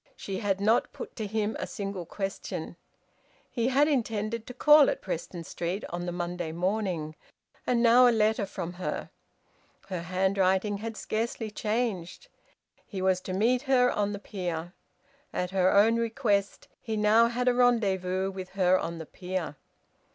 [0.15, 2.75] She had not put to him a single question.
[3.51, 7.15] He had intended to call at Preston Street on the Monday morning.
[7.67, 9.11] And now a letter from her!
[9.89, 12.29] Her handwriting had scarcely changed.
[12.87, 14.73] He was to meet her on the pier.
[15.31, 19.55] At her own request he now had a rendezvous with her on the pier!